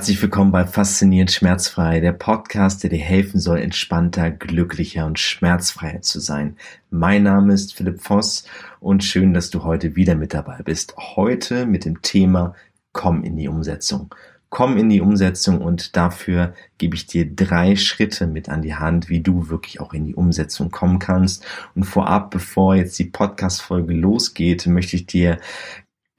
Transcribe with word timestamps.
Herzlich 0.00 0.22
willkommen 0.22 0.50
bei 0.50 0.66
Faszinierend 0.66 1.30
Schmerzfrei, 1.30 2.00
der 2.00 2.12
Podcast, 2.12 2.82
der 2.82 2.88
dir 2.88 3.00
helfen 3.00 3.38
soll, 3.38 3.58
entspannter, 3.58 4.30
glücklicher 4.30 5.04
und 5.04 5.18
schmerzfreier 5.18 6.00
zu 6.00 6.20
sein. 6.20 6.56
Mein 6.88 7.24
Name 7.24 7.52
ist 7.52 7.74
Philipp 7.74 8.00
Voss 8.00 8.46
und 8.80 9.04
schön, 9.04 9.34
dass 9.34 9.50
du 9.50 9.62
heute 9.62 9.96
wieder 9.96 10.14
mit 10.14 10.32
dabei 10.32 10.62
bist. 10.64 10.94
Heute 10.96 11.66
mit 11.66 11.84
dem 11.84 12.00
Thema 12.00 12.54
Komm 12.92 13.24
in 13.24 13.36
die 13.36 13.46
Umsetzung. 13.48 14.14
Komm 14.48 14.78
in 14.78 14.88
die 14.88 15.02
Umsetzung 15.02 15.60
und 15.60 15.94
dafür 15.96 16.54
gebe 16.78 16.96
ich 16.96 17.06
dir 17.06 17.30
drei 17.30 17.76
Schritte 17.76 18.26
mit 18.26 18.48
an 18.48 18.62
die 18.62 18.76
Hand, 18.76 19.10
wie 19.10 19.20
du 19.20 19.50
wirklich 19.50 19.82
auch 19.82 19.92
in 19.92 20.06
die 20.06 20.14
Umsetzung 20.14 20.70
kommen 20.70 20.98
kannst. 20.98 21.44
Und 21.74 21.84
vorab, 21.84 22.30
bevor 22.30 22.74
jetzt 22.74 22.98
die 22.98 23.04
Podcast-Folge 23.04 23.92
losgeht, 23.92 24.66
möchte 24.66 24.96
ich 24.96 25.04
dir 25.04 25.36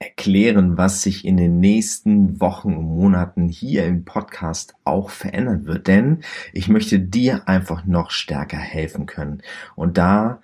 erklären, 0.01 0.77
was 0.77 1.03
sich 1.03 1.25
in 1.25 1.37
den 1.37 1.59
nächsten 1.59 2.41
Wochen 2.41 2.73
und 2.73 2.85
Monaten 2.85 3.47
hier 3.47 3.85
im 3.85 4.03
Podcast 4.03 4.73
auch 4.83 5.11
verändern 5.11 5.65
wird. 5.65 5.87
Denn 5.87 6.21
ich 6.53 6.67
möchte 6.67 6.99
dir 6.99 7.47
einfach 7.47 7.85
noch 7.85 8.09
stärker 8.09 8.57
helfen 8.57 9.05
können. 9.05 9.43
Und 9.75 9.99
da 9.99 10.39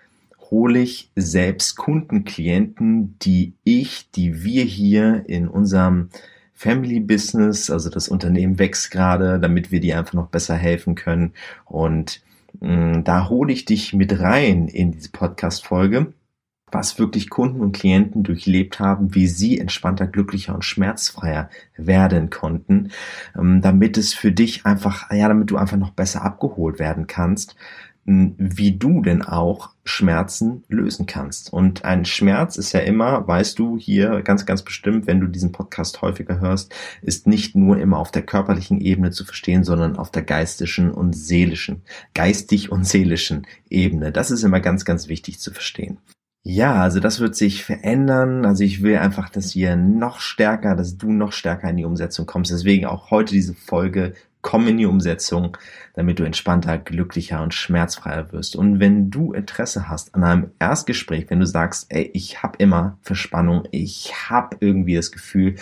hole 0.51 0.79
ich 0.79 1.09
selbst 1.15 1.75
Kunden, 1.75 2.23
Klienten, 2.23 3.17
die 3.19 3.53
ich, 3.63 4.11
die 4.11 4.43
wir 4.43 4.63
hier 4.63 5.23
in 5.27 5.47
unserem 5.47 6.09
Family 6.53 6.99
Business, 6.99 7.71
also 7.71 7.89
das 7.89 8.07
Unternehmen 8.09 8.59
wächst 8.59 8.91
gerade, 8.91 9.39
damit 9.39 9.71
wir 9.71 9.79
dir 9.79 9.97
einfach 9.97 10.13
noch 10.13 10.27
besser 10.27 10.55
helfen 10.55 10.93
können. 10.93 11.33
Und 11.65 12.21
mh, 12.61 12.97
mm, 12.99 13.03
da 13.03 13.27
hole 13.29 13.51
ich 13.51 13.65
dich 13.65 13.93
mit 13.93 14.19
rein 14.19 14.67
in 14.67 14.91
diese 14.91 15.09
Podcast-Folge 15.09 16.13
was 16.71 16.99
wirklich 16.99 17.29
Kunden 17.29 17.61
und 17.61 17.71
Klienten 17.71 18.23
durchlebt 18.23 18.79
haben, 18.79 19.15
wie 19.15 19.27
sie 19.27 19.59
entspannter, 19.59 20.07
glücklicher 20.07 20.53
und 20.53 20.65
schmerzfreier 20.65 21.49
werden 21.77 22.29
konnten, 22.29 22.91
ähm, 23.37 23.61
damit 23.61 23.97
es 23.97 24.13
für 24.13 24.31
dich 24.31 24.65
einfach, 24.65 25.11
ja, 25.11 25.27
damit 25.27 25.49
du 25.49 25.57
einfach 25.57 25.77
noch 25.77 25.91
besser 25.91 26.23
abgeholt 26.23 26.79
werden 26.79 27.07
kannst, 27.07 27.55
wie 28.09 28.77
du 28.77 29.01
denn 29.01 29.21
auch 29.21 29.71
Schmerzen 29.83 30.63
lösen 30.69 31.07
kannst. 31.07 31.51
Und 31.51 31.83
ein 31.83 32.05
Schmerz 32.05 32.55
ist 32.55 32.71
ja 32.71 32.79
immer, 32.79 33.27
weißt 33.27 33.59
du 33.59 33.77
hier 33.77 34.21
ganz, 34.21 34.45
ganz 34.45 34.61
bestimmt, 34.61 35.07
wenn 35.07 35.19
du 35.19 35.27
diesen 35.27 35.51
Podcast 35.51 36.01
häufiger 36.01 36.39
hörst, 36.39 36.73
ist 37.01 37.27
nicht 37.27 37.53
nur 37.55 37.77
immer 37.77 37.97
auf 37.97 38.11
der 38.11 38.21
körperlichen 38.21 38.79
Ebene 38.79 39.11
zu 39.11 39.25
verstehen, 39.25 39.65
sondern 39.65 39.97
auf 39.97 40.09
der 40.09 40.23
geistischen 40.23 40.89
und 40.89 41.17
seelischen, 41.17 41.81
geistig 42.13 42.71
und 42.71 42.85
seelischen 42.85 43.45
Ebene. 43.69 44.13
Das 44.13 44.31
ist 44.31 44.43
immer 44.43 44.61
ganz, 44.61 44.85
ganz 44.85 45.09
wichtig 45.09 45.39
zu 45.39 45.51
verstehen. 45.51 45.97
Ja, 46.49 46.75
also 46.75 47.01
das 47.01 47.19
wird 47.19 47.35
sich 47.35 47.65
verändern. 47.65 48.45
Also 48.45 48.63
ich 48.63 48.81
will 48.81 48.95
einfach, 48.99 49.27
dass 49.27 49.53
wir 49.53 49.75
noch 49.75 50.21
stärker, 50.21 50.77
dass 50.77 50.97
du 50.97 51.11
noch 51.11 51.33
stärker 51.33 51.69
in 51.69 51.75
die 51.75 51.83
Umsetzung 51.83 52.25
kommst. 52.25 52.51
Deswegen 52.51 52.85
auch 52.85 53.11
heute 53.11 53.33
diese 53.33 53.53
Folge, 53.53 54.13
komm 54.41 54.65
in 54.69 54.77
die 54.77 54.85
Umsetzung, 54.85 55.57
damit 55.93 56.19
du 56.19 56.23
entspannter, 56.23 56.77
glücklicher 56.77 57.43
und 57.43 57.53
schmerzfreier 57.53 58.31
wirst. 58.31 58.55
Und 58.55 58.79
wenn 58.79 59.11
du 59.11 59.33
Interesse 59.33 59.89
hast 59.89 60.15
an 60.15 60.23
einem 60.23 60.51
Erstgespräch, 60.57 61.25
wenn 61.29 61.41
du 61.41 61.45
sagst, 61.45 61.87
ey, 61.89 62.09
ich 62.13 62.41
habe 62.43 62.55
immer 62.59 62.97
Verspannung, 63.01 63.67
ich 63.71 64.13
habe 64.29 64.55
irgendwie 64.61 64.95
das 64.95 65.11
Gefühl, 65.11 65.55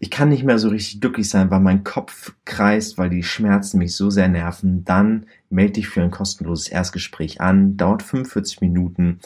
ich 0.00 0.10
kann 0.10 0.30
nicht 0.30 0.44
mehr 0.44 0.58
so 0.58 0.70
richtig 0.70 1.02
glücklich 1.02 1.28
sein, 1.28 1.50
weil 1.50 1.60
mein 1.60 1.84
Kopf 1.84 2.32
kreist, 2.46 2.96
weil 2.96 3.10
die 3.10 3.24
Schmerzen 3.24 3.76
mich 3.76 3.94
so 3.94 4.08
sehr 4.08 4.28
nerven, 4.28 4.86
dann 4.86 5.26
melde 5.50 5.74
dich 5.74 5.88
für 5.90 6.00
ein 6.00 6.10
kostenloses 6.10 6.68
Erstgespräch 6.68 7.42
an, 7.42 7.76
dauert 7.76 8.02
45 8.02 8.62
Minuten 8.62 9.20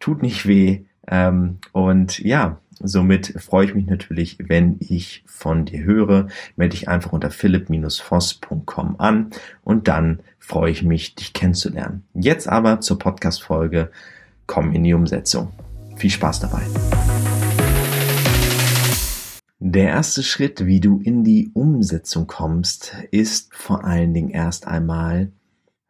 tut 0.00 0.22
nicht 0.22 0.46
weh. 0.46 0.84
Ähm, 1.06 1.58
und 1.72 2.18
ja, 2.18 2.58
somit 2.80 3.34
freue 3.38 3.66
ich 3.66 3.74
mich 3.74 3.86
natürlich, 3.86 4.36
wenn 4.38 4.76
ich 4.80 5.22
von 5.26 5.64
dir 5.64 5.82
höre. 5.82 6.28
Melde 6.56 6.76
dich 6.76 6.88
einfach 6.88 7.12
unter 7.12 7.30
philipp-voss.com 7.30 8.96
an 8.98 9.30
und 9.64 9.88
dann 9.88 10.20
freue 10.38 10.70
ich 10.70 10.82
mich, 10.82 11.14
dich 11.14 11.32
kennenzulernen. 11.32 12.04
Jetzt 12.14 12.48
aber 12.48 12.80
zur 12.80 12.98
Podcast-Folge. 12.98 13.90
Komm 14.46 14.72
in 14.72 14.84
die 14.84 14.94
Umsetzung. 14.94 15.52
Viel 15.96 16.10
Spaß 16.10 16.40
dabei. 16.40 16.62
Der 19.60 19.88
erste 19.88 20.22
Schritt, 20.22 20.66
wie 20.66 20.80
du 20.80 21.00
in 21.00 21.24
die 21.24 21.50
Umsetzung 21.52 22.28
kommst, 22.28 22.94
ist 23.10 23.52
vor 23.54 23.84
allen 23.84 24.14
Dingen 24.14 24.30
erst 24.30 24.68
einmal, 24.68 25.32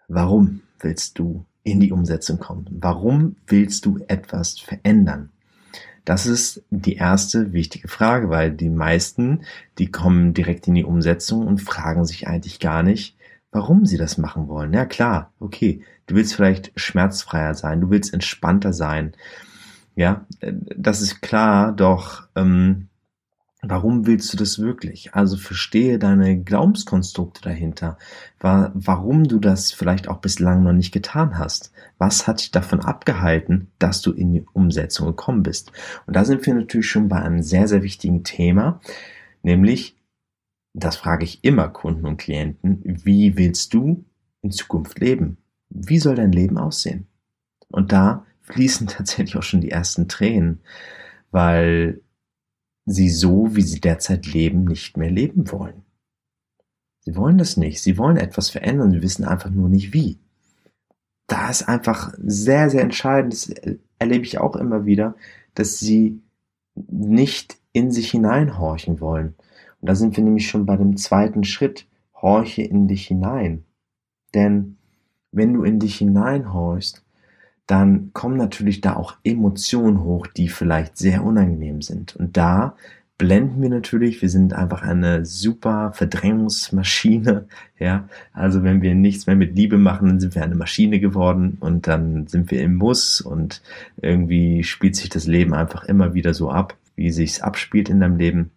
warum 0.09 0.63
willst 0.81 1.19
du 1.19 1.45
in 1.71 1.81
die 1.81 1.93
Umsetzung 1.93 2.39
kommen. 2.39 2.67
Warum 2.71 3.37
willst 3.47 3.87
du 3.87 3.99
etwas 4.09 4.59
verändern? 4.59 5.31
Das 6.05 6.25
ist 6.25 6.63
die 6.71 6.97
erste 6.97 7.53
wichtige 7.53 7.89
Frage, 7.89 8.31
weil 8.31 8.51
die 8.51 8.71
meisten, 8.71 9.43
die 9.79 9.91
kommen 9.91 10.33
direkt 10.33 10.67
in 10.67 10.75
die 10.75 10.85
Umsetzung 10.85 11.47
und 11.47 11.61
fragen 11.61 12.07
sich 12.07 12.27
eigentlich 12.27 12.61
gar 12.61 12.83
nicht, 12.83 13.15
warum 13.53 13.85
sie 13.85 13.99
das 13.99 14.19
machen 14.19 14.49
wollen. 14.49 14.73
Ja 14.73 14.87
klar, 14.87 15.33
okay, 15.39 15.83
du 16.07 16.15
willst 16.15 16.35
vielleicht 16.35 16.73
schmerzfreier 16.77 17.55
sein, 17.55 17.81
du 17.81 17.91
willst 17.91 18.15
entspannter 18.15 18.73
sein. 18.73 19.13
Ja, 19.97 20.27
das 20.41 21.03
ist 21.03 21.21
klar, 21.21 21.73
doch 21.73 22.27
ähm, 22.37 22.88
Warum 23.63 24.07
willst 24.07 24.33
du 24.33 24.37
das 24.37 24.61
wirklich? 24.61 25.15
Also 25.15 25.37
verstehe 25.37 25.99
deine 25.99 26.41
Glaubenskonstrukte 26.41 27.43
dahinter, 27.43 27.99
warum 28.39 29.25
du 29.25 29.41
das 29.41 29.73
vielleicht 29.73 30.07
auch 30.07 30.19
bislang 30.19 30.63
noch 30.63 30.73
nicht 30.73 30.93
getan 30.93 31.39
hast. 31.39 31.73
Was 31.99 32.29
hat 32.29 32.39
dich 32.39 32.53
davon 32.53 32.81
abgehalten, 32.81 33.73
dass 33.81 34.01
du 34.01 34.13
in 34.13 34.33
die 34.33 34.47
Umsetzung 34.53 35.09
gekommen 35.09 35.43
bist? 35.43 35.73
Und 36.07 36.15
da 36.15 36.25
sind 36.25 36.47
wir 36.47 36.55
natürlich 36.55 36.89
schon 36.89 37.09
bei 37.09 37.21
einem 37.21 37.43
sehr, 37.43 37.67
sehr 37.67 37.83
wichtigen 37.83 38.23
Thema, 38.23 38.81
nämlich, 39.43 39.97
das 40.73 40.95
frage 40.95 41.25
ich 41.25 41.43
immer 41.43 41.69
Kunden 41.69 42.07
und 42.07 42.19
Klienten, 42.19 42.81
wie 42.85 43.37
willst 43.37 43.75
du 43.75 44.05
in 44.41 44.53
Zukunft 44.53 45.01
leben? 45.01 45.39
Wie 45.69 45.99
soll 45.99 46.15
dein 46.15 46.31
Leben 46.31 46.59
aussehen? 46.59 47.09
Und 47.67 47.91
da 47.91 48.25
fließen 48.43 48.87
tatsächlich 48.87 49.37
auch 49.37 49.43
schon 49.43 49.63
die 49.63 49.73
ersten 49.73 50.07
Tränen, 50.07 50.61
weil 51.33 52.03
sie 52.89 53.11
so, 53.11 53.55
wie 53.55 53.63
sie 53.63 53.81
derzeit 53.81 54.27
leben, 54.27 54.65
nicht 54.65 54.97
mehr 54.97 55.11
leben 55.11 55.51
wollen. 55.51 55.85
Sie 57.01 57.17
wollen 57.17 57.39
das 57.39 57.57
nicht. 57.57 57.83
Sie 57.83 57.97
wollen 57.99 58.17
etwas 58.17 58.51
verändern. 58.51 58.91
Sie 58.91 59.03
wissen 59.03 59.25
einfach 59.25 59.51
nur 59.51 59.69
nicht 59.69 59.93
wie. 59.93 60.19
Da 61.27 61.51
ist 61.51 61.69
einfach 61.69 62.15
sehr, 62.19 62.71
sehr 62.71 62.83
entscheidend, 62.83 63.35
das 63.35 63.51
erlebe 63.99 64.25
ich 64.25 64.39
auch 64.39 64.57
immer 64.57 64.87
wieder, 64.87 65.15
dass 65.55 65.79
sie 65.79 66.23
nicht 66.75 67.59
in 67.73 67.91
sich 67.91 68.11
hineinhorchen 68.11 69.01
wollen. 69.01 69.35
Und 69.81 69.89
da 69.89 69.95
sind 69.95 70.17
wir 70.17 70.25
nämlich 70.25 70.49
schon 70.49 70.67
bei 70.67 70.77
dem 70.77 70.97
zweiten 70.97 71.45
Schritt. 71.45 71.87
Horche 72.15 72.63
in 72.63 72.89
dich 72.89 73.07
hinein. 73.07 73.65
Denn 74.35 74.79
wenn 75.31 75.53
du 75.53 75.63
in 75.63 75.79
dich 75.79 75.99
hineinhorchst, 75.99 77.05
dann 77.69 78.13
kommen 78.15 78.39
natürlich 78.39 78.81
da 78.81 78.97
auch 78.97 79.17
Emotionen 79.23 80.03
hoch, 80.03 80.27
die 80.27 80.49
vielleicht 80.49 80.97
sehr 80.97 81.23
unangenehm 81.23 81.83
sind. 81.83 82.17
Und 82.17 82.37
da 82.39 82.75
blenden 83.19 83.61
wir 83.61 83.69
natürlich, 83.69 84.23
wir 84.23 84.31
sind 84.31 84.55
einfach 84.55 84.81
eine 84.81 85.27
super 85.27 85.93
Verdrängungsmaschine, 85.93 87.47
ja. 87.79 88.09
Also 88.33 88.63
wenn 88.63 88.81
wir 88.81 88.95
nichts 88.95 89.27
mehr 89.27 89.37
mit 89.37 89.55
Liebe 89.55 89.77
machen, 89.77 90.09
dann 90.09 90.19
sind 90.19 90.35
wir 90.35 90.43
eine 90.43 90.55
Maschine 90.55 90.99
geworden 90.99 91.59
und 91.61 91.87
dann 91.87 92.27
sind 92.27 92.51
wir 92.51 92.63
im 92.63 92.77
Muss 92.77 93.21
und 93.21 93.61
irgendwie 94.01 94.65
spielt 94.65 94.97
sich 94.97 95.11
das 95.11 95.27
Leben 95.27 95.53
einfach 95.53 95.85
immer 95.85 96.15
wieder 96.15 96.33
so 96.33 96.51
ab, 96.51 96.75
wie 96.97 97.11
sich's 97.11 97.43
abspielt 97.43 97.91
in 97.91 98.01
deinem 98.01 98.17
Leben. 98.17 98.51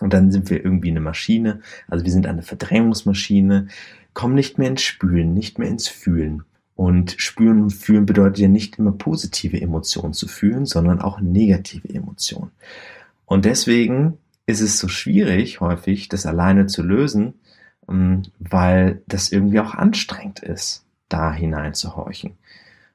Und 0.00 0.14
dann 0.14 0.30
sind 0.30 0.48
wir 0.48 0.64
irgendwie 0.64 0.90
eine 0.90 1.00
Maschine, 1.00 1.60
also 1.86 2.04
wir 2.06 2.12
sind 2.12 2.26
eine 2.26 2.42
Verdrängungsmaschine, 2.42 3.66
kommen 4.14 4.36
nicht 4.36 4.56
mehr 4.56 4.68
ins 4.68 4.82
Spülen, 4.82 5.34
nicht 5.34 5.58
mehr 5.58 5.68
ins 5.68 5.88
Fühlen. 5.88 6.44
Und 6.78 7.16
spüren 7.18 7.60
und 7.60 7.70
fühlen 7.72 8.06
bedeutet 8.06 8.38
ja 8.38 8.46
nicht 8.46 8.78
immer 8.78 8.92
positive 8.92 9.60
Emotionen 9.60 10.12
zu 10.12 10.28
fühlen, 10.28 10.64
sondern 10.64 11.00
auch 11.00 11.18
negative 11.20 11.92
Emotionen. 11.92 12.52
Und 13.26 13.46
deswegen 13.46 14.18
ist 14.46 14.60
es 14.60 14.78
so 14.78 14.86
schwierig, 14.86 15.60
häufig 15.60 16.08
das 16.08 16.24
alleine 16.24 16.66
zu 16.66 16.84
lösen, 16.84 17.34
ähm, 17.88 18.22
weil 18.38 19.02
das 19.08 19.32
irgendwie 19.32 19.58
auch 19.58 19.74
anstrengend 19.74 20.38
ist, 20.38 20.84
da 21.08 21.32
hineinzuhorchen. 21.32 22.34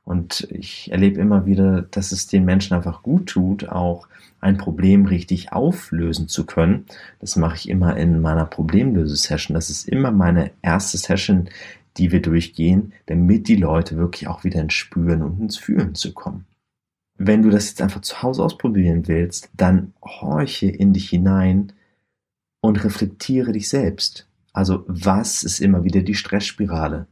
Und 0.05 0.47
ich 0.49 0.89
erlebe 0.89 1.19
immer 1.19 1.45
wieder, 1.45 1.81
dass 1.81 2.13
es 2.13 2.27
den 2.27 2.45
Menschen 2.45 2.77
einfach 2.77 3.03
gut 3.03 3.27
tut, 3.27 3.67
auch 3.67 4.07
ein 4.39 4.57
Problem 4.57 5.05
richtig 5.07 5.51
auflösen 5.51 6.29
zu 6.29 6.45
können. 6.45 6.85
Das 7.19 7.35
mache 7.35 7.57
ich 7.57 7.67
immer 7.67 7.97
in 7.97 8.21
meiner 8.21 8.45
Problemlösesession. 8.45 9.55
Das 9.55 9.69
ist 9.69 9.89
immer 9.89 10.11
meine 10.11 10.51
erste 10.61 10.97
Session, 10.97 11.49
die 11.97 12.11
wir 12.11 12.21
durchgehen, 12.21 12.93
damit 13.05 13.47
die 13.47 13.55
Leute 13.55 13.97
wirklich 13.97 14.27
auch 14.27 14.43
wieder 14.43 14.61
ins 14.61 14.73
Spüren 14.73 15.21
und 15.21 15.39
ins 15.39 15.57
Fühlen 15.57 15.95
zu 15.95 16.13
kommen. 16.13 16.45
Wenn 17.15 17.43
du 17.43 17.49
das 17.49 17.69
jetzt 17.69 17.81
einfach 17.81 18.01
zu 18.01 18.21
Hause 18.21 18.43
ausprobieren 18.43 19.07
willst, 19.07 19.49
dann 19.55 19.93
horche 20.01 20.67
in 20.67 20.93
dich 20.93 21.09
hinein 21.09 21.73
und 22.61 22.83
reflektiere 22.83 23.51
dich 23.51 23.69
selbst. 23.69 24.27
Also 24.51 24.83
was 24.87 25.43
ist 25.43 25.59
immer 25.59 25.83
wieder 25.83 26.01
die 26.01 26.15
Stressspirale? 26.15 27.07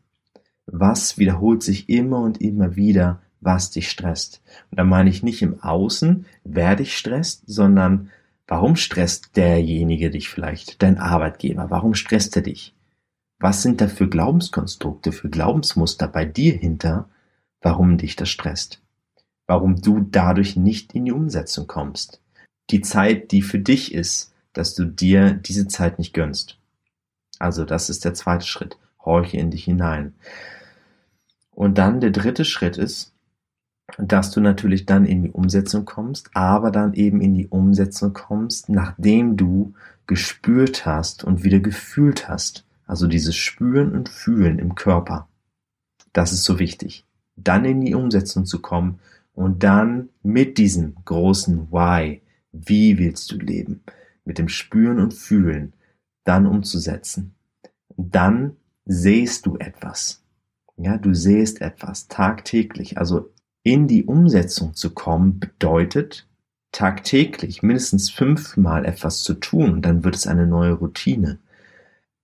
Was 0.65 1.17
wiederholt 1.17 1.63
sich 1.63 1.89
immer 1.89 2.19
und 2.21 2.41
immer 2.41 2.75
wieder, 2.75 3.21
was 3.41 3.71
dich 3.71 3.89
stresst? 3.89 4.41
Und 4.69 4.79
da 4.79 4.83
meine 4.83 5.09
ich 5.09 5.23
nicht 5.23 5.41
im 5.41 5.59
Außen, 5.61 6.25
wer 6.43 6.75
dich 6.75 6.97
stresst, 6.97 7.43
sondern 7.45 8.09
Warum 8.51 8.75
stresst 8.75 9.37
derjenige 9.37 10.09
dich 10.09 10.27
vielleicht, 10.27 10.81
dein 10.81 10.97
Arbeitgeber? 10.97 11.69
Warum 11.69 11.93
stresst 11.93 12.35
er 12.35 12.41
dich? 12.41 12.73
Was 13.41 13.63
sind 13.63 13.81
da 13.81 13.87
für 13.87 14.07
Glaubenskonstrukte, 14.07 15.11
für 15.11 15.27
Glaubensmuster 15.27 16.07
bei 16.07 16.25
dir 16.25 16.53
hinter, 16.53 17.09
warum 17.59 17.97
dich 17.97 18.15
das 18.15 18.29
stresst? 18.29 18.83
Warum 19.47 19.81
du 19.81 19.99
dadurch 19.99 20.55
nicht 20.55 20.93
in 20.93 21.05
die 21.05 21.11
Umsetzung 21.11 21.65
kommst? 21.65 22.21
Die 22.69 22.81
Zeit, 22.81 23.31
die 23.31 23.41
für 23.41 23.57
dich 23.57 23.95
ist, 23.95 24.31
dass 24.53 24.75
du 24.75 24.85
dir 24.85 25.33
diese 25.33 25.67
Zeit 25.67 25.97
nicht 25.97 26.13
gönnst. 26.13 26.59
Also 27.39 27.65
das 27.65 27.89
ist 27.89 28.05
der 28.05 28.13
zweite 28.13 28.45
Schritt. 28.45 28.77
Horche 29.03 29.37
in 29.37 29.49
dich 29.49 29.63
hinein. 29.63 30.13
Und 31.49 31.79
dann 31.79 31.99
der 31.99 32.11
dritte 32.11 32.45
Schritt 32.45 32.77
ist, 32.77 33.11
dass 33.97 34.29
du 34.29 34.39
natürlich 34.39 34.85
dann 34.85 35.03
in 35.03 35.23
die 35.23 35.31
Umsetzung 35.31 35.85
kommst, 35.85 36.29
aber 36.35 36.69
dann 36.69 36.93
eben 36.93 37.21
in 37.21 37.33
die 37.33 37.47
Umsetzung 37.47 38.13
kommst, 38.13 38.69
nachdem 38.69 39.35
du 39.35 39.73
gespürt 40.05 40.85
hast 40.85 41.23
und 41.23 41.43
wieder 41.43 41.59
gefühlt 41.59 42.29
hast. 42.29 42.65
Also 42.91 43.07
dieses 43.07 43.37
Spüren 43.37 43.93
und 43.93 44.09
Fühlen 44.09 44.59
im 44.59 44.75
Körper. 44.75 45.29
Das 46.11 46.33
ist 46.33 46.43
so 46.43 46.59
wichtig. 46.59 47.05
Dann 47.37 47.63
in 47.63 47.79
die 47.79 47.95
Umsetzung 47.95 48.45
zu 48.45 48.59
kommen 48.59 48.99
und 49.33 49.63
dann 49.63 50.09
mit 50.23 50.57
diesem 50.57 50.95
großen 51.05 51.71
Why, 51.71 52.21
wie 52.51 52.97
willst 52.97 53.31
du 53.31 53.37
leben, 53.37 53.81
mit 54.25 54.39
dem 54.39 54.49
Spüren 54.49 54.99
und 54.99 55.13
Fühlen, 55.13 55.71
dann 56.25 56.45
umzusetzen. 56.45 57.33
Dann 57.95 58.57
sähst 58.83 59.45
du 59.45 59.55
etwas. 59.55 60.21
Ja, 60.75 60.97
du 60.97 61.13
sähst 61.13 61.61
etwas 61.61 62.09
tagtäglich. 62.09 62.97
Also 62.97 63.31
in 63.63 63.87
die 63.87 64.03
Umsetzung 64.03 64.73
zu 64.73 64.89
kommen 64.89 65.39
bedeutet, 65.39 66.27
tagtäglich 66.73 67.63
mindestens 67.63 68.09
fünfmal 68.09 68.83
etwas 68.83 69.23
zu 69.23 69.35
tun 69.35 69.81
dann 69.81 70.03
wird 70.03 70.15
es 70.17 70.27
eine 70.27 70.45
neue 70.45 70.73
Routine. 70.73 71.39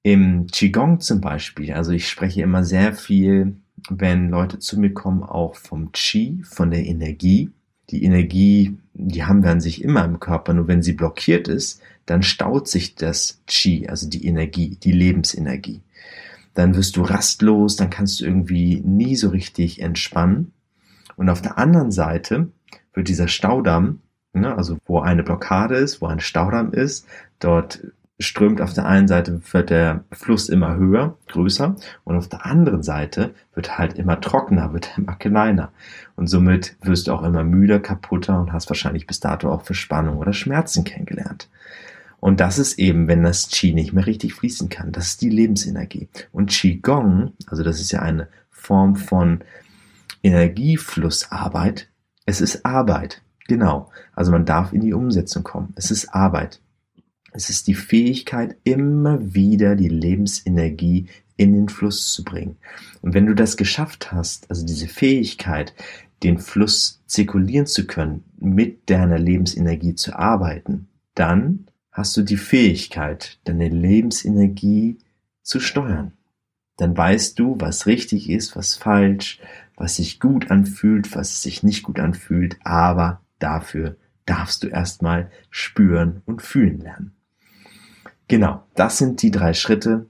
Im 0.07 0.48
Qigong 0.48 1.01
zum 1.01 1.19
Beispiel, 1.19 1.74
also 1.74 1.92
ich 1.92 2.07
spreche 2.07 2.42
immer 2.42 2.63
sehr 2.63 2.94
viel, 2.94 3.57
wenn 3.89 4.30
Leute 4.30 4.57
zu 4.57 4.80
mir 4.80 4.94
kommen, 4.94 5.21
auch 5.21 5.56
vom 5.56 5.92
Qi, 5.92 6.44
von 6.45 6.71
der 6.71 6.86
Energie. 6.86 7.50
Die 7.89 8.06
Energie, 8.06 8.77
die 8.94 9.25
haben 9.25 9.44
wir 9.44 9.51
an 9.51 9.59
sich 9.59 9.83
immer 9.83 10.06
im 10.06 10.21
Körper, 10.21 10.54
nur 10.54 10.69
wenn 10.69 10.81
sie 10.81 10.94
blockiert 10.94 11.50
ist, 11.50 11.81
dann 12.06 12.24
staut 12.24 12.69
sich 12.69 12.95
das 12.95 13.42
Qi, 13.48 13.89
also 13.89 14.07
die 14.07 14.25
Energie, 14.25 14.77
die 14.81 14.94
Lebensenergie. 14.94 15.81
Dann 16.54 16.77
wirst 16.77 16.95
du 16.95 17.01
rastlos, 17.01 17.75
dann 17.75 17.89
kannst 17.89 18.21
du 18.21 18.25
irgendwie 18.25 18.80
nie 18.80 19.18
so 19.18 19.27
richtig 19.27 19.81
entspannen. 19.81 20.54
Und 21.18 21.27
auf 21.27 21.42
der 21.42 21.57
anderen 21.57 21.92
Seite 21.92 22.48
wird 22.94 23.09
dieser 23.09 23.27
Staudamm, 23.27 24.00
ne, 24.31 24.56
also 24.56 24.77
wo 24.86 25.01
eine 25.01 25.24
Blockade 25.24 25.75
ist, 25.75 26.01
wo 26.01 26.06
ein 26.06 26.21
Staudamm 26.21 26.71
ist, 26.71 27.06
dort 27.39 27.81
strömt 28.19 28.62
auf 28.62 28.74
der 28.74 28.86
einen 28.86 29.08
Seite 29.08 29.42
wird 29.52 29.69
der 29.69 30.04
Fluss 30.12 30.50
immer 30.50 30.75
höher, 30.75 31.18
größer 31.28 31.75
und 32.04 32.16
auf 32.16 32.28
der 32.28 32.46
anderen 32.46 32.81
Seite 32.81 33.36
wird 33.54 33.78
halt 33.78 33.94
immer 33.94 34.19
trockener, 34.19 34.74
wird 34.74 34.98
immer 34.98 35.16
kleiner. 35.16 35.72
Und 36.16 36.28
somit 36.28 36.75
wirst 36.81 37.08
du 37.08 37.14
auch 37.14 37.24
immer 37.24 37.44
müder, 37.44 37.80
kaputter 37.80 38.40
und 38.40 38.54
hast 38.54 38.69
wahrscheinlich 38.69 39.06
bis 39.06 39.19
dato 39.19 39.52
auch 39.52 39.62
Verspannung 39.62 40.18
oder 40.18 40.34
Schmerzen 40.34 40.84
kennengelernt. 40.84 41.50
Und 42.19 42.40
das 42.40 42.58
ist 42.58 42.80
eben, 42.80 43.08
wenn 43.08 43.24
das 43.24 43.50
Qi 43.50 43.74
nicht 43.74 43.94
mehr 43.94 44.08
richtig 44.08 44.34
fließen 44.34 44.69
kann. 44.69 44.92
Das 44.92 45.08
ist 45.08 45.22
die 45.22 45.30
Lebensenergie. 45.30 46.10
Und 46.31 46.50
Qigong, 46.50 47.34
also 47.46 47.64
das 47.64 47.80
ist 47.80 47.92
ja 47.92 48.02
eine 48.02 48.28
Form 48.50 48.96
von 48.96 49.44
Energieflussarbeit. 50.24 51.88
Es 52.25 52.42
ist 52.42 52.66
Arbeit. 52.66 53.22
Genau. 53.48 53.92
Also 54.14 54.31
man 54.31 54.46
darf 54.46 54.74
in 54.74 54.81
die 54.81 54.94
Umsetzung 54.94 55.44
kommen. 55.44 55.74
Es 55.75 55.92
ist 55.92 56.14
Arbeit. 56.14 56.60
Es 57.38 57.51
ist 57.51 57.68
die 57.68 57.75
Fähigkeit, 57.75 58.57
immer 58.63 59.36
wieder 59.36 59.75
die 59.75 59.89
Lebensenergie 59.89 61.06
in 61.36 61.54
den 61.54 61.69
Fluss 61.69 62.12
zu 62.12 62.24
bringen. 62.24 62.57
Und 63.04 63.13
wenn 63.13 63.28
du 63.28 63.36
das 63.36 63.57
geschafft 63.57 64.12
hast, 64.12 64.50
also 64.50 64.66
diese 64.66 64.88
Fähigkeit, 64.88 65.75
den 66.24 66.39
Fluss 66.39 67.04
zirkulieren 67.06 67.68
zu 67.68 67.86
können, 67.86 68.24
mit 68.39 68.89
deiner 68.89 69.19
Lebensenergie 69.19 69.94
zu 69.94 70.18
arbeiten, 70.18 70.88
dann 71.13 71.68
hast 71.92 72.18
du 72.18 72.24
die 72.24 72.38
Fähigkeit, 72.38 73.38
deine 73.44 73.69
Lebensenergie 73.69 74.98
zu 75.44 75.60
steuern. 75.60 76.13
Dann 76.78 76.98
weißt 76.98 77.38
du, 77.38 77.56
was 77.60 77.86
richtig 77.86 78.31
ist, 78.31 78.56
was 78.56 78.74
falsch, 78.75 79.40
was 79.75 79.98
sich 79.98 80.19
gut 80.19 80.50
anfühlt, 80.50 81.16
was 81.16 81.44
sich 81.44 81.62
nicht 81.62 81.83
gut 81.83 82.00
anfühlt, 82.00 82.57
aber 82.63 83.22
dafür 83.38 83.95
darfst 84.25 84.63
du 84.63 84.69
erstmal 84.69 85.30
spüren 85.51 86.24
und 86.25 86.42
fühlen 86.42 86.80
lernen. 86.80 87.13
Genau, 88.28 88.64
das 88.76 88.98
sind 88.98 89.22
die 89.22 89.32
drei 89.32 89.54
Schritte. 89.54 90.10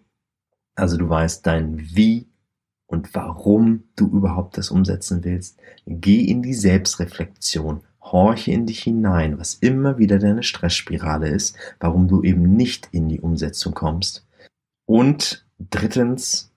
Also 0.75 0.97
du 0.97 1.07
weißt 1.07 1.45
dein 1.45 1.79
Wie 1.95 2.27
und 2.87 3.13
warum 3.13 3.83
du 3.95 4.07
überhaupt 4.07 4.57
das 4.57 4.71
umsetzen 4.71 5.23
willst. 5.23 5.59
Geh 5.85 6.23
in 6.23 6.41
die 6.41 6.53
Selbstreflexion, 6.53 7.81
horche 8.01 8.51
in 8.51 8.65
dich 8.65 8.81
hinein, 8.81 9.37
was 9.39 9.55
immer 9.55 9.97
wieder 9.97 10.19
deine 10.19 10.43
Stressspirale 10.43 11.29
ist, 11.29 11.57
warum 11.79 12.07
du 12.07 12.23
eben 12.23 12.55
nicht 12.55 12.89
in 12.91 13.09
die 13.09 13.19
Umsetzung 13.19 13.73
kommst. 13.73 14.25
Und 14.85 15.45
drittens, 15.59 16.51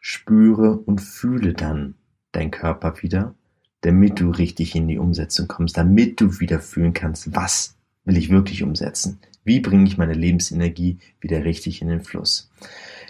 spüre 0.00 0.78
und 0.78 1.00
fühle 1.00 1.54
dann 1.54 1.94
dein 2.32 2.50
Körper 2.50 3.02
wieder, 3.02 3.34
damit 3.80 4.20
du 4.20 4.30
richtig 4.30 4.74
in 4.74 4.86
die 4.88 4.98
Umsetzung 4.98 5.48
kommst, 5.48 5.76
damit 5.76 6.20
du 6.20 6.40
wieder 6.40 6.60
fühlen 6.60 6.92
kannst, 6.92 7.34
was 7.34 7.76
will 8.04 8.16
ich 8.16 8.30
wirklich 8.30 8.62
umsetzen? 8.62 9.18
Wie 9.44 9.60
bringe 9.60 9.86
ich 9.86 9.98
meine 9.98 10.14
Lebensenergie 10.14 10.98
wieder 11.20 11.44
richtig 11.44 11.82
in 11.82 11.88
den 11.88 12.02
Fluss? 12.02 12.50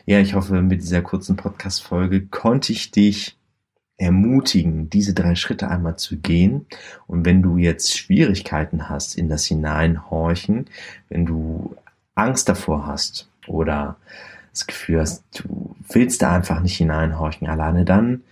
Ja, 0.05 0.19
ich 0.19 0.35
hoffe, 0.35 0.61
mit 0.61 0.83
dieser 0.83 1.01
kurzen 1.01 1.37
Podcast-Folge 1.37 2.27
konnte 2.27 2.73
ich 2.73 2.91
dich 2.91 3.37
ermutigen, 3.97 4.91
diese 4.91 5.15
drei 5.15 5.37
Schritte 5.37 5.69
einmal 5.69 5.97
zu 5.97 6.19
gehen. 6.19 6.67
Und 7.07 7.25
wenn 7.25 7.43
du 7.43 7.57
jetzt 7.57 7.97
Schwierigkeiten 7.97 8.89
hast 8.89 9.17
in 9.17 9.29
das 9.29 9.45
Hineinhorchen, 9.47 10.67
wenn 11.09 11.25
du 11.25 11.77
Angst 12.17 12.49
davor 12.49 12.87
hast 12.87 13.29
oder 13.47 13.97
das 14.51 14.67
Gefühl 14.67 15.01
hast, 15.01 15.25
du 15.35 15.77
willst 15.89 16.23
da 16.23 16.33
einfach 16.35 16.61
nicht 16.61 16.77
hineinhorchen 16.77 17.49
alleine, 17.49 17.85
dann 17.85 18.23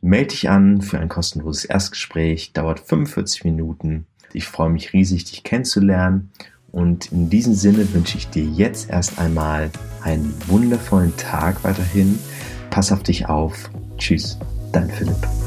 melde 0.00 0.28
dich 0.28 0.50
an 0.50 0.82
für 0.82 0.98
ein 0.98 1.08
kostenloses 1.08 1.64
Erstgespräch, 1.64 2.52
dauert 2.52 2.80
45 2.80 3.44
Minuten. 3.44 4.06
Ich 4.32 4.46
freue 4.46 4.70
mich 4.70 4.92
riesig, 4.92 5.24
dich 5.24 5.44
kennenzulernen 5.44 6.30
und 6.72 7.12
in 7.12 7.30
diesem 7.30 7.54
Sinne 7.54 7.92
wünsche 7.92 8.18
ich 8.18 8.28
dir 8.28 8.44
jetzt 8.44 8.90
erst 8.90 9.18
einmal 9.18 9.70
einen 10.02 10.34
wundervollen 10.48 11.16
Tag 11.16 11.62
weiterhin. 11.62 12.18
Pass 12.70 12.90
auf 12.90 13.02
dich 13.02 13.28
auf. 13.28 13.70
Tschüss, 13.98 14.38
dein 14.72 14.90
Philipp. 14.90 15.41